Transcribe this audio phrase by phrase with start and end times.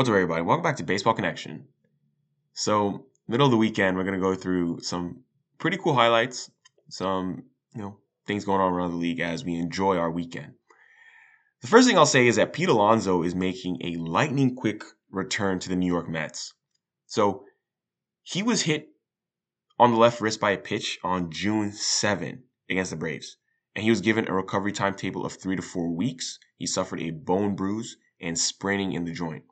[0.00, 0.40] What's up, everybody?
[0.40, 1.66] Welcome back to Baseball Connection.
[2.54, 5.24] So, middle of the weekend, we're going to go through some
[5.58, 6.50] pretty cool highlights,
[6.88, 7.42] some,
[7.74, 10.54] you know, things going on around the league as we enjoy our weekend.
[11.60, 15.58] The first thing I'll say is that Pete Alonso is making a lightning quick return
[15.58, 16.54] to the New York Mets.
[17.04, 17.44] So,
[18.22, 18.88] he was hit
[19.78, 23.36] on the left wrist by a pitch on June 7 against the Braves,
[23.74, 26.38] and he was given a recovery timetable of three to four weeks.
[26.56, 29.44] He suffered a bone bruise and spraining in the joint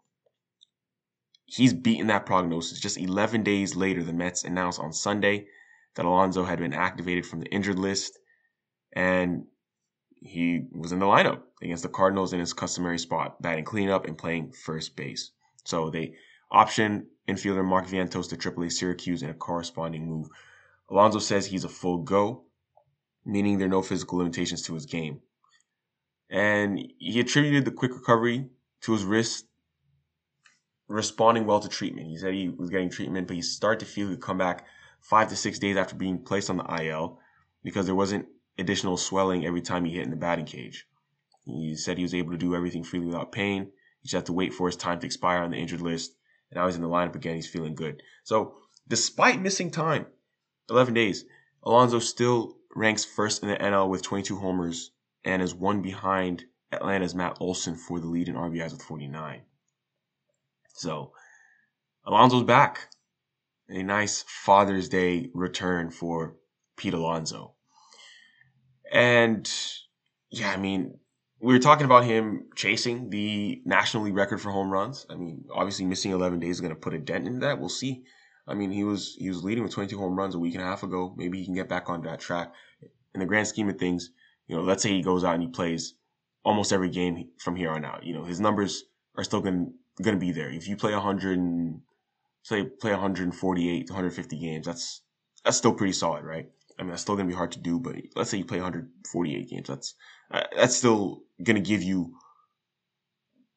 [1.49, 2.79] he's beaten that prognosis.
[2.79, 5.47] Just 11 days later, the Mets announced on Sunday
[5.95, 8.19] that Alonso had been activated from the injured list
[8.93, 9.47] and
[10.21, 14.19] he was in the lineup against the Cardinals in his customary spot, batting cleanup and
[14.19, 15.31] playing first base.
[15.65, 16.15] So they
[16.53, 20.29] optioned infielder Mark Vientos to AAA Syracuse in a corresponding move.
[20.91, 22.45] Alonso says he's a full go,
[23.25, 25.21] meaning there are no physical limitations to his game.
[26.29, 28.51] And he attributed the quick recovery
[28.83, 29.48] to his wrist
[30.89, 32.09] responding well to treatment.
[32.09, 34.67] He said he was getting treatment, but he started to feel he would come back
[35.01, 37.21] five to six days after being placed on the IL
[37.63, 38.27] because there wasn't
[38.59, 40.87] additional swelling every time he hit in the batting cage.
[41.45, 43.71] He said he was able to do everything freely without pain.
[44.01, 46.15] He just had to wait for his time to expire on the injured list.
[46.51, 47.37] And now he's in the lineup again.
[47.37, 48.03] He's feeling good.
[48.25, 50.07] So, despite missing time,
[50.71, 51.25] 11 days,
[51.63, 54.91] Alonso still ranks first in the NL with 22 homers
[55.25, 59.43] and is one behind Atlanta's Matt Olson for the lead in RBIs with 49.
[60.79, 61.13] So
[62.07, 62.89] Alonso's back.
[63.69, 66.37] A nice Father's Day return for
[66.77, 67.55] Pete Alonso.
[68.91, 69.51] And
[70.31, 70.99] yeah, I mean,
[71.41, 75.05] we were talking about him chasing the National League record for home runs.
[75.11, 77.61] I mean, obviously missing 11 days is going to put a dent in that.
[77.61, 78.05] We'll see.
[78.47, 80.67] I mean, he was he was leading with 22 home runs a week and a
[80.67, 81.13] half ago.
[81.17, 82.55] Maybe he can get back on that track.
[83.15, 84.11] In the grand scheme of things,
[84.47, 85.95] you know, let's say he goes out and he plays
[86.45, 88.05] almost every game from here on out.
[88.05, 88.85] You know, his numbers
[89.17, 89.75] are still going
[90.17, 90.51] to be there.
[90.51, 91.81] If you play 100
[92.43, 95.03] say play 148 to 150 games, that's
[95.45, 96.49] that's still pretty solid, right?
[96.79, 99.51] I mean, that's still to be hard to do, but let's say you play 148
[99.51, 99.95] games, that's
[100.31, 101.23] uh, that's still
[101.57, 102.15] to give you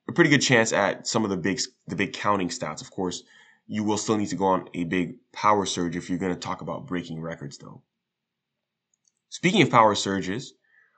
[0.09, 2.81] a pretty good chance at some of the big the big counting stats.
[2.81, 3.23] Of course,
[3.67, 6.61] you will still need to go on a big power surge if you're to talk
[6.61, 7.81] about breaking records, though.
[9.29, 10.53] Speaking of power surges,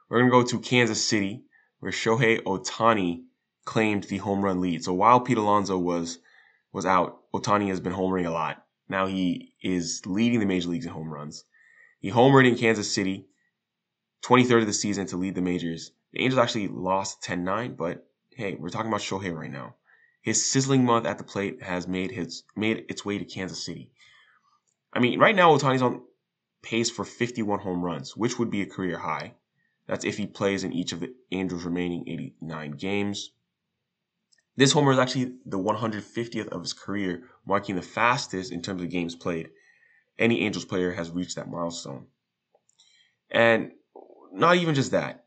[0.09, 1.43] we're to go to Kansas City,
[1.79, 3.23] where Shohei Ohtani
[3.65, 4.83] claimed the home run lead.
[4.83, 6.19] So while Pete Alonso was
[6.71, 8.65] was out, Ohtani has been homering a lot.
[8.89, 11.45] Now he is leading the major leagues in home runs.
[11.99, 13.27] He homered in Kansas City,
[14.23, 15.91] 23rd of the season to lead the majors.
[16.11, 19.75] The Angels actually lost 10-9, but hey, we're talking about Shohei right now.
[20.21, 23.91] His sizzling month at the plate has made his made its way to Kansas City.
[24.93, 26.01] I mean, right now Ohtani's on
[26.61, 29.33] pace for 51 home runs, which would be a career high.
[29.85, 33.31] That's if he plays in each of the Angels' remaining 89 games.
[34.55, 38.89] This homer is actually the 150th of his career, marking the fastest in terms of
[38.89, 39.49] games played.
[40.19, 42.05] Any Angels player has reached that milestone.
[43.31, 43.71] And
[44.31, 45.25] not even just that.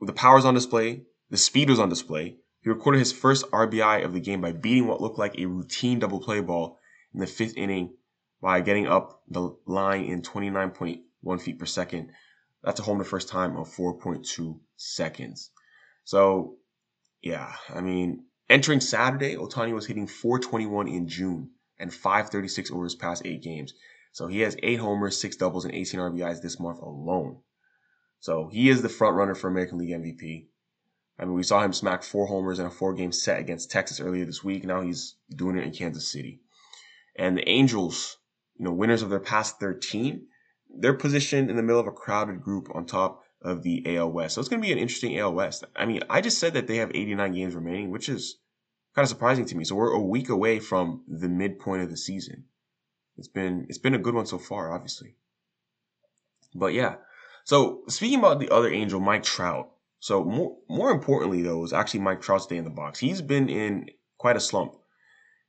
[0.00, 2.38] With the powers on display, the speed was on display.
[2.62, 6.00] He recorded his first RBI of the game by beating what looked like a routine
[6.00, 6.78] double play ball
[7.14, 7.94] in the fifth inning
[8.42, 12.10] by getting up the line in 29.1 feet per second.
[12.64, 15.50] That's a home the first time of 4.2 seconds.
[16.04, 16.56] So,
[17.22, 22.96] yeah, I mean, Entering Saturday, Ohtani was hitting 421 in June and 536 over his
[22.96, 23.74] past eight games.
[24.10, 27.38] So he has eight homers, six doubles, and 18 RBIs this month alone.
[28.18, 30.46] So he is the front runner for American League MVP.
[31.16, 34.00] I mean, we saw him smack four homers in a four game set against Texas
[34.00, 34.64] earlier this week.
[34.64, 36.40] Now he's doing it in Kansas City.
[37.16, 38.16] And the Angels,
[38.58, 40.26] you know, winners of their past 13,
[40.76, 44.34] they're positioned in the middle of a crowded group on top of the AL West.
[44.34, 45.64] So it's going to be an interesting AL West.
[45.74, 48.36] I mean, I just said that they have 89 games remaining, which is
[48.94, 49.64] kind of surprising to me.
[49.64, 52.44] So we're a week away from the midpoint of the season.
[53.16, 55.16] It's been it's been a good one so far, obviously.
[56.54, 56.96] But yeah.
[57.44, 59.70] So speaking about the other angel, Mike Trout.
[59.98, 62.98] So more more importantly though is actually Mike Trout's day in the box.
[62.98, 64.76] He's been in quite a slump.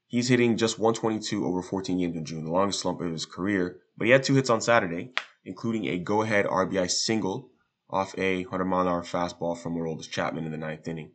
[0.08, 3.80] He's hitting just 122 over 14 games in June, the longest slump of his career.
[3.98, 5.14] But he had two hits on Saturday,
[5.46, 7.51] including a go-ahead RBI single
[7.92, 11.12] off a 100 mile an hour fastball from Aroldis Chapman in the ninth inning.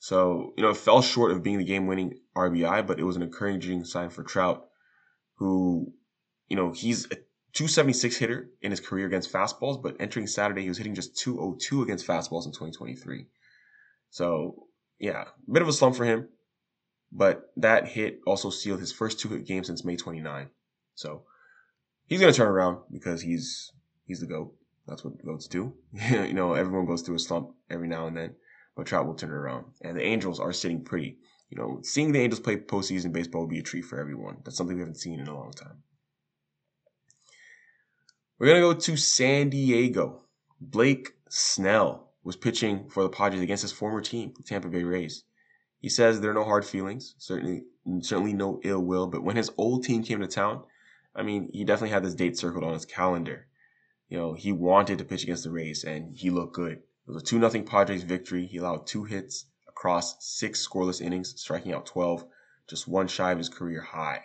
[0.00, 3.16] So, you know, it fell short of being the game winning RBI, but it was
[3.16, 4.68] an encouraging sign for Trout,
[5.36, 5.92] who,
[6.48, 7.16] you know, he's a
[7.54, 11.82] 276 hitter in his career against fastballs, but entering Saturday, he was hitting just 202
[11.82, 13.26] against fastballs in 2023.
[14.10, 14.66] So,
[14.98, 16.28] yeah, a bit of a slump for him,
[17.10, 20.50] but that hit also sealed his first two hit game since May 29.
[20.94, 21.24] So,
[22.06, 23.72] he's going to turn around because he's
[24.06, 24.54] he's the GOAT.
[24.88, 25.74] That's what goats do.
[26.10, 28.34] you know, everyone goes through a slump every now and then,
[28.76, 29.66] but Trout will turn it around.
[29.82, 31.18] And the Angels are sitting pretty.
[31.50, 34.38] you know, seeing the Angels play postseason baseball would be a treat for everyone.
[34.44, 35.82] That's something we haven't seen in a long time.
[38.38, 40.22] We're to go to San Diego.
[40.60, 45.24] Blake Snell was pitching for the Padres against his former team, the Tampa Bay Rays.
[45.80, 47.64] He says there are no hard feelings, certainly
[48.00, 50.62] certainly no ill will, but when his old team came to town,
[51.14, 53.46] I mean, he definitely had this date circled on his calendar.
[54.08, 56.78] You know, he wanted to pitch against the Rays and he looked good.
[56.78, 58.46] It was a 2 0 Padres victory.
[58.46, 62.24] He allowed two hits across six scoreless innings, striking out 12,
[62.68, 64.22] just one shy of his career high.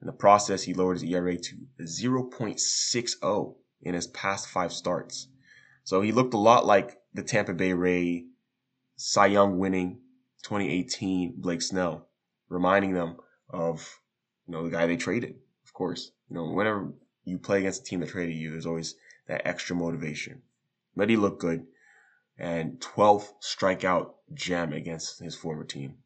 [0.00, 5.28] In the process, he lowered his ERA to 0.60 in his past five starts.
[5.84, 8.26] So he looked a lot like the Tampa Bay Ray
[8.96, 10.00] Cy Young winning
[10.42, 12.08] 2018 Blake Snell,
[12.48, 13.16] reminding them
[13.48, 14.00] of
[14.46, 15.36] you know the guy they traded.
[15.64, 16.92] Of course, you know whenever
[17.24, 18.94] you play against a team that traded you, there's always
[19.28, 20.42] that extra motivation.
[20.96, 21.66] He looked good,
[22.38, 25.96] and 12th strikeout gem against his former team.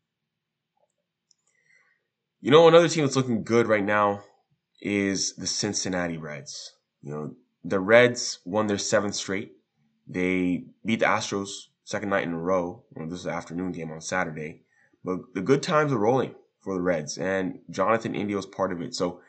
[2.40, 4.22] You know, another team that's looking good right now
[4.80, 6.74] is the Cincinnati Reds.
[7.02, 7.34] You know,
[7.64, 9.52] the Reds won their seventh straight.
[10.08, 12.82] They beat the Astros second night in a row.
[12.92, 14.62] Well, this is an afternoon game on Saturday.
[15.04, 18.80] But the good times are rolling for the Reds, and Jonathan India is part of
[18.80, 18.94] it.
[18.94, 19.20] So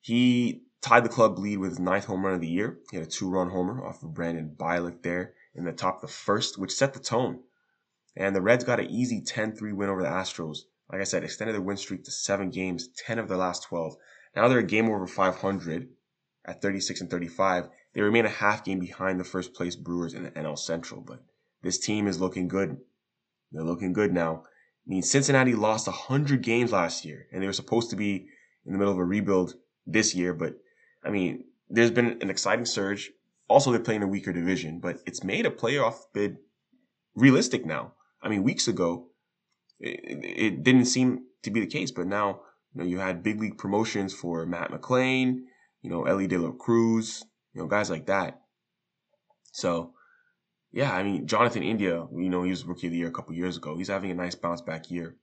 [0.00, 2.78] he tied the club lead with his ninth home run of the year.
[2.90, 6.08] He had a two-run homer off of Brandon Bielak there in the top of the
[6.08, 7.40] first, which set the tone.
[8.16, 10.60] And the Reds got an easy 10-3 win over the Astros.
[10.90, 13.96] Like I said, extended their win streak to seven games, 10 of their last 12.
[14.34, 15.88] Now they're a game over 500
[16.44, 17.68] at 36 and 35.
[17.92, 21.22] They remain a half game behind the first place Brewers in the NL Central, but
[21.62, 22.78] this team is looking good.
[23.52, 24.44] They're looking good now.
[24.86, 28.28] I mean, Cincinnati lost 100 games last year, and they were supposed to be
[28.64, 29.54] in the middle of a rebuild
[29.86, 30.32] this year.
[30.32, 30.54] But,
[31.04, 33.10] I mean, there's been an exciting surge.
[33.48, 36.38] Also, they're playing a weaker division, but it's made a playoff bid
[37.14, 37.94] realistic now.
[38.22, 39.08] I mean, weeks ago,
[39.78, 42.40] it, it didn't seem to be the case, but now,
[42.74, 45.40] you know, you had big league promotions for Matt McLain,
[45.82, 47.24] you know, Elly De La Cruz,
[47.54, 48.42] you know, guys like that.
[49.52, 49.94] So,
[50.70, 53.34] yeah, I mean, Jonathan India, you know, he was rookie of the year a couple
[53.34, 53.76] years ago.
[53.76, 55.16] He's having a nice bounce back year,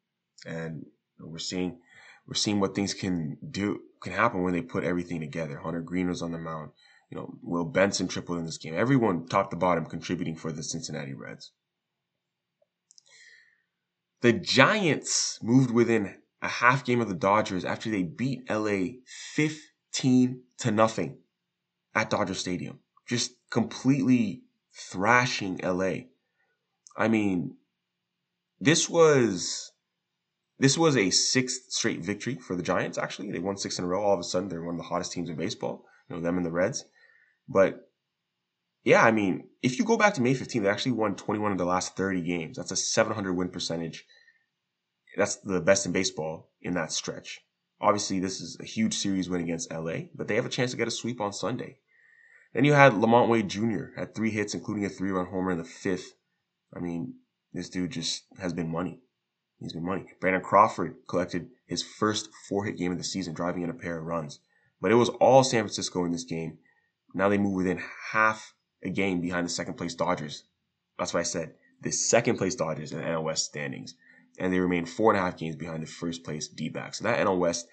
[0.46, 0.86] and
[1.20, 1.80] we're seeing
[2.28, 5.58] we're seeing what things can do can happen when they put everything together.
[5.58, 6.72] Hunter Greene was on the mound.
[7.10, 8.74] You know, Will Benson tripled in this game.
[8.76, 11.52] Everyone top to bottom contributing for the Cincinnati Reds.
[14.22, 18.98] The Giants moved within a half game of the Dodgers after they beat LA
[19.36, 21.20] 15 to nothing
[21.96, 22.80] at Dodger Stadium.
[23.08, 24.44] Just completely
[24.74, 25.94] thrashing LA.
[26.96, 27.56] I mean,
[28.60, 29.72] this was
[30.60, 32.98] this was a sixth straight victory for the Giants.
[32.98, 34.04] Actually, they won six in a row.
[34.04, 35.86] All of a sudden, they're one of the hottest teams in baseball.
[36.10, 36.86] You know them and the Reds.
[37.48, 37.90] But
[38.84, 41.58] yeah, I mean, if you go back to May 15th, they actually won 21 of
[41.58, 42.58] the last 30 games.
[42.58, 44.06] That's a 700 win percentage.
[45.16, 47.42] That's the best in baseball in that stretch.
[47.80, 50.78] Obviously, this is a huge series win against LA, but they have a chance to
[50.78, 51.80] get a sweep on Sunday.
[52.54, 53.98] Then you had LaMonte Wade Jr.
[53.98, 56.16] had three hits, including a three-run homer in the fifth.
[56.76, 57.16] I mean,
[57.54, 59.02] this dude just has been money.
[59.60, 60.06] He's been money.
[60.20, 64.06] Brandon Crawford collected his first four-hit game of the season, driving in a pair of
[64.06, 64.40] runs.
[64.80, 66.60] But it was all San Francisco in this game.
[67.14, 67.82] Now they move within
[68.12, 68.54] half
[68.84, 70.44] a game behind the second place Dodgers.
[71.00, 71.56] That's what I said.
[71.82, 73.96] The second place Dodgers in the NL West standings.
[74.40, 77.00] And they remain four and a half games behind the first place D backs.
[77.00, 77.68] So that NL West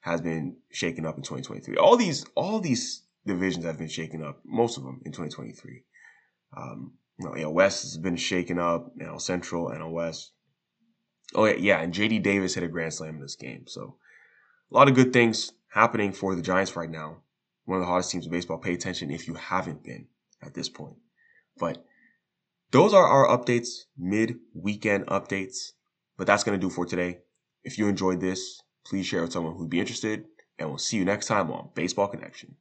[0.00, 1.76] has been shaken up in 2023.
[1.76, 5.82] All these, all these divisions have been shaken up, most of them in 2023.
[6.56, 10.32] Um, you know, AL West has been shaken up, NL Central, NL West.
[11.34, 13.64] Oh, yeah, and JD Davis hit a grand slam in this game.
[13.66, 13.96] So
[14.70, 17.18] a lot of good things happening for the Giants right now.
[17.64, 18.58] One of the hottest teams in baseball.
[18.58, 20.06] Pay attention if you haven't been
[20.42, 20.96] at this point.
[21.58, 21.84] But
[22.70, 25.72] those are our updates, mid weekend updates.
[26.16, 27.18] But that's going to do for today.
[27.64, 30.24] If you enjoyed this, please share with someone who'd be interested.
[30.58, 32.56] And we'll see you next time on Baseball Connection.